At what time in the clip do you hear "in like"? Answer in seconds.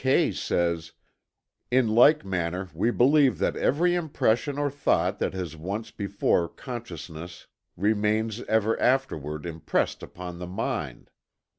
1.69-2.25